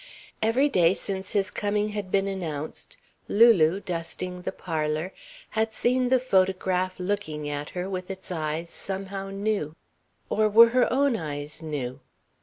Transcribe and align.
Every 0.41 0.67
day 0.67 0.95
since 0.95 1.33
his 1.33 1.51
coming 1.51 1.89
had 1.89 2.11
been 2.11 2.27
announced 2.27 2.97
Lulu, 3.27 3.79
dusting 3.81 4.41
the 4.41 4.51
parlour, 4.51 5.13
had 5.51 5.73
seen 5.75 6.09
the 6.09 6.17
photograph 6.19 6.99
looking 6.99 7.47
at 7.47 7.69
her 7.77 7.87
with 7.87 8.09
its 8.09 8.31
eyes 8.31 8.71
somehow 8.71 9.29
new. 9.29 9.75
Or 10.27 10.49
were 10.49 10.69
her 10.69 10.91
own 10.91 11.15
eyes 11.15 11.61
new? 11.61 11.99